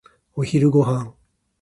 [0.33, 1.13] お昼ご飯。